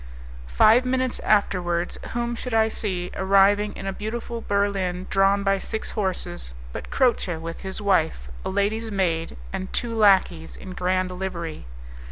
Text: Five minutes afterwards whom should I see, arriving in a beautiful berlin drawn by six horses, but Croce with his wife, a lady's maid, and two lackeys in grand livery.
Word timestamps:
Five 0.47 0.83
minutes 0.83 1.19
afterwards 1.19 1.99
whom 2.13 2.33
should 2.35 2.55
I 2.55 2.69
see, 2.69 3.11
arriving 3.15 3.73
in 3.75 3.85
a 3.85 3.93
beautiful 3.93 4.41
berlin 4.41 5.05
drawn 5.11 5.43
by 5.43 5.59
six 5.59 5.91
horses, 5.91 6.53
but 6.73 6.89
Croce 6.89 7.35
with 7.37 7.61
his 7.61 7.83
wife, 7.83 8.27
a 8.43 8.49
lady's 8.49 8.89
maid, 8.89 9.37
and 9.53 9.71
two 9.71 9.93
lackeys 9.93 10.57
in 10.57 10.71
grand 10.71 11.11
livery. 11.11 11.67